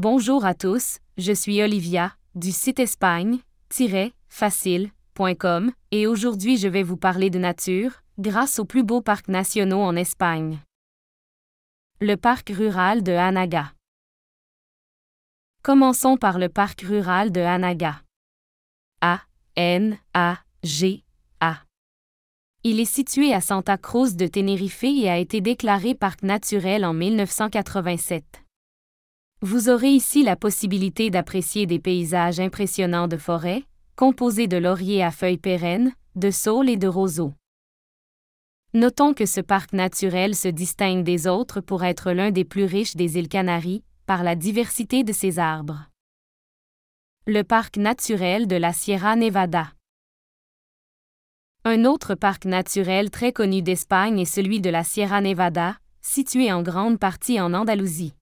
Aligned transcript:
Bonjour 0.00 0.44
à 0.44 0.54
tous, 0.54 0.98
je 1.16 1.32
suis 1.32 1.60
Olivia, 1.60 2.12
du 2.36 2.52
site 2.52 2.78
espagne-facile.com, 2.78 5.72
et 5.90 6.06
aujourd'hui 6.06 6.56
je 6.56 6.68
vais 6.68 6.84
vous 6.84 6.96
parler 6.96 7.30
de 7.30 7.40
nature, 7.40 7.90
grâce 8.16 8.60
aux 8.60 8.64
plus 8.64 8.84
beaux 8.84 9.00
parcs 9.00 9.26
nationaux 9.26 9.80
en 9.80 9.96
Espagne. 9.96 10.60
Le 12.00 12.14
parc 12.14 12.50
rural 12.50 13.02
de 13.02 13.10
Anaga. 13.10 13.72
Commençons 15.64 16.16
par 16.16 16.38
le 16.38 16.48
parc 16.48 16.82
rural 16.82 17.32
de 17.32 17.40
Anaga. 17.40 18.00
A, 19.00 19.22
N, 19.56 19.98
A, 20.14 20.38
G, 20.62 21.02
A. 21.40 21.56
Il 22.62 22.78
est 22.78 22.84
situé 22.84 23.34
à 23.34 23.40
Santa 23.40 23.76
Cruz 23.76 24.14
de 24.14 24.28
Tenerife 24.28 24.84
et 24.84 25.10
a 25.10 25.18
été 25.18 25.40
déclaré 25.40 25.96
parc 25.96 26.22
naturel 26.22 26.84
en 26.84 26.94
1987. 26.94 28.44
Vous 29.40 29.68
aurez 29.68 29.90
ici 29.90 30.24
la 30.24 30.34
possibilité 30.34 31.10
d'apprécier 31.10 31.66
des 31.66 31.78
paysages 31.78 32.40
impressionnants 32.40 33.06
de 33.06 33.16
forêts, 33.16 33.62
composés 33.94 34.48
de 34.48 34.56
lauriers 34.56 35.04
à 35.04 35.12
feuilles 35.12 35.38
pérennes, 35.38 35.92
de 36.16 36.32
saules 36.32 36.68
et 36.68 36.76
de 36.76 36.88
roseaux. 36.88 37.34
Notons 38.74 39.14
que 39.14 39.26
ce 39.26 39.40
parc 39.40 39.72
naturel 39.72 40.34
se 40.34 40.48
distingue 40.48 41.04
des 41.04 41.28
autres 41.28 41.60
pour 41.60 41.84
être 41.84 42.10
l'un 42.10 42.32
des 42.32 42.44
plus 42.44 42.64
riches 42.64 42.96
des 42.96 43.16
îles 43.16 43.28
Canaries, 43.28 43.84
par 44.06 44.24
la 44.24 44.34
diversité 44.34 45.04
de 45.04 45.12
ses 45.12 45.38
arbres. 45.38 45.88
Le 47.24 47.42
parc 47.42 47.76
naturel 47.76 48.48
de 48.48 48.56
la 48.56 48.72
Sierra 48.72 49.14
Nevada. 49.14 49.72
Un 51.64 51.84
autre 51.84 52.16
parc 52.16 52.44
naturel 52.44 53.10
très 53.10 53.32
connu 53.32 53.62
d'Espagne 53.62 54.18
est 54.18 54.24
celui 54.24 54.60
de 54.60 54.70
la 54.70 54.82
Sierra 54.82 55.20
Nevada, 55.20 55.76
situé 56.02 56.52
en 56.52 56.62
grande 56.62 56.98
partie 56.98 57.40
en 57.40 57.54
Andalousie. 57.54 58.17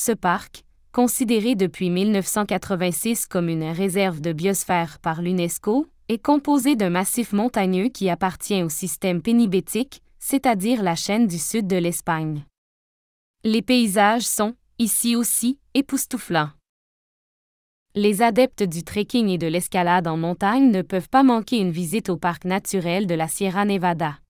Ce 0.00 0.12
parc, 0.12 0.62
considéré 0.92 1.56
depuis 1.56 1.90
1986 1.90 3.26
comme 3.26 3.48
une 3.48 3.64
réserve 3.64 4.20
de 4.20 4.32
biosphère 4.32 5.00
par 5.00 5.22
l'UNESCO, 5.22 5.88
est 6.08 6.24
composé 6.24 6.76
d'un 6.76 6.88
massif 6.88 7.32
montagneux 7.32 7.88
qui 7.88 8.08
appartient 8.08 8.62
au 8.62 8.68
système 8.68 9.20
pénibétique, 9.20 10.00
c'est-à-dire 10.20 10.84
la 10.84 10.94
chaîne 10.94 11.26
du 11.26 11.36
sud 11.36 11.66
de 11.66 11.74
l'Espagne. 11.74 12.44
Les 13.42 13.60
paysages 13.60 14.22
sont, 14.22 14.54
ici 14.78 15.16
aussi, 15.16 15.58
époustouflants. 15.74 16.50
Les 17.96 18.22
adeptes 18.22 18.62
du 18.62 18.84
trekking 18.84 19.26
et 19.30 19.38
de 19.38 19.48
l'escalade 19.48 20.06
en 20.06 20.16
montagne 20.16 20.70
ne 20.70 20.82
peuvent 20.82 21.08
pas 21.08 21.24
manquer 21.24 21.58
une 21.58 21.72
visite 21.72 22.08
au 22.08 22.16
parc 22.16 22.44
naturel 22.44 23.08
de 23.08 23.16
la 23.16 23.26
Sierra 23.26 23.64
Nevada. 23.64 24.20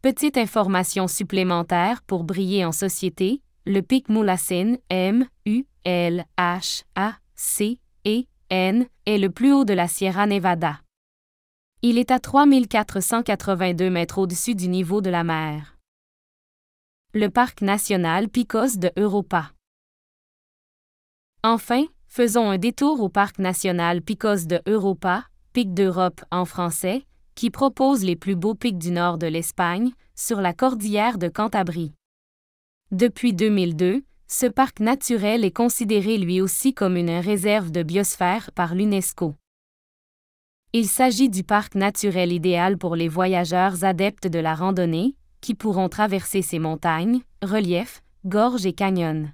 Petite 0.00 0.38
information 0.38 1.08
supplémentaire 1.08 2.00
pour 2.04 2.24
briller 2.24 2.64
en 2.64 2.72
société, 2.72 3.42
le 3.70 3.82
pic 3.82 4.08
Moulassen, 4.08 4.78
M, 4.88 5.26
U, 5.46 5.64
L, 5.84 6.24
H, 6.36 6.82
A, 6.96 7.14
C, 7.36 7.78
E, 8.06 8.24
N, 8.50 8.86
est 9.06 9.18
le 9.18 9.30
plus 9.30 9.52
haut 9.52 9.64
de 9.64 9.72
la 9.72 9.86
Sierra 9.86 10.26
Nevada. 10.26 10.80
Il 11.82 11.96
est 11.96 12.10
à 12.10 12.18
3482 12.18 13.88
mètres 13.88 14.18
au-dessus 14.18 14.56
du 14.56 14.68
niveau 14.68 15.00
de 15.00 15.08
la 15.08 15.22
mer. 15.22 15.78
Le 17.14 17.28
parc 17.28 17.62
national 17.62 18.28
Picos 18.28 18.76
de 18.76 18.90
Europa. 18.96 19.52
Enfin, 21.44 21.84
faisons 22.06 22.50
un 22.50 22.58
détour 22.58 23.00
au 23.00 23.08
parc 23.08 23.38
national 23.38 24.02
Picos 24.02 24.46
de 24.46 24.60
Europa, 24.66 25.24
Pic 25.52 25.72
d'Europe 25.72 26.22
en 26.32 26.44
français, 26.44 27.04
qui 27.36 27.50
propose 27.50 28.04
les 28.04 28.16
plus 28.16 28.36
beaux 28.36 28.54
pics 28.54 28.78
du 28.78 28.90
nord 28.90 29.16
de 29.16 29.28
l'Espagne, 29.28 29.92
sur 30.16 30.40
la 30.40 30.52
cordillère 30.52 31.18
de 31.18 31.28
Cantabrie. 31.28 31.94
Depuis 32.92 33.32
2002, 33.34 34.02
ce 34.26 34.46
parc 34.46 34.80
naturel 34.80 35.44
est 35.44 35.52
considéré 35.52 36.18
lui 36.18 36.40
aussi 36.40 36.74
comme 36.74 36.96
une 36.96 37.20
réserve 37.20 37.70
de 37.70 37.84
biosphère 37.84 38.50
par 38.50 38.74
l'UNESCO. 38.74 39.36
Il 40.72 40.88
s'agit 40.88 41.28
du 41.28 41.44
parc 41.44 41.76
naturel 41.76 42.32
idéal 42.32 42.78
pour 42.78 42.96
les 42.96 43.06
voyageurs 43.06 43.84
adeptes 43.84 44.26
de 44.26 44.40
la 44.40 44.56
randonnée, 44.56 45.14
qui 45.40 45.54
pourront 45.54 45.88
traverser 45.88 46.42
ses 46.42 46.58
montagnes, 46.58 47.20
reliefs, 47.42 48.02
gorges 48.24 48.66
et 48.66 48.72
canyons. 48.72 49.28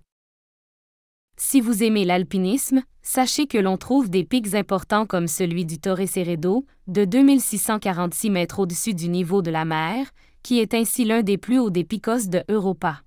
Si 1.38 1.62
vous 1.62 1.82
aimez 1.82 2.04
l'alpinisme, 2.04 2.82
sachez 3.00 3.47
que 3.47 3.56
l'on 3.56 3.78
trouve 3.78 4.10
des 4.10 4.25
pics 4.25 4.54
importants 4.54 5.06
comme 5.06 5.28
celui 5.28 5.64
du 5.64 5.78
Torre 5.78 6.06
Cerredo, 6.06 6.66
de 6.88 7.06
2646 7.06 8.28
mètres 8.28 8.58
au-dessus 8.58 8.92
du 8.92 9.08
niveau 9.08 9.41
de 9.41 9.50
la 9.50 9.64
mer, 9.64 10.10
qui 10.42 10.58
est 10.60 10.75
ainsi 10.75 11.06
l'un 11.06 11.22
des 11.22 11.38
plus 11.38 11.58
hauts 11.58 11.70
des 11.70 11.84
picos 11.84 12.28
de 12.28 12.44
Europa. 12.50 13.00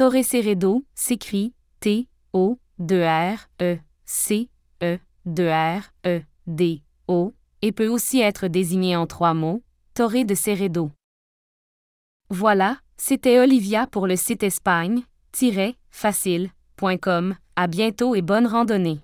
Torre 0.00 0.24
Cerredo 0.24 0.82
s'écrit 0.94 1.52
T 1.78 2.08
O 2.32 2.58
2 2.78 3.04
R 3.04 3.36
E 3.60 3.76
C 4.06 4.48
E 4.82 4.96
2 5.26 5.50
R 5.50 5.82
E 6.06 6.22
D 6.46 6.82
O 7.06 7.34
et 7.60 7.70
peut 7.70 7.88
aussi 7.88 8.20
être 8.20 8.46
désigné 8.46 8.96
en 8.96 9.06
trois 9.06 9.34
mots 9.34 9.62
Torre 9.92 10.24
de 10.24 10.34
Cerredo. 10.34 10.90
Voilà, 12.30 12.78
c'était 12.96 13.40
Olivia 13.40 13.86
pour 13.86 14.06
le 14.06 14.16
site 14.16 14.42
espagne-facile.com. 14.42 17.34
À 17.56 17.66
bientôt 17.66 18.14
et 18.14 18.22
bonne 18.22 18.46
randonnée. 18.46 19.00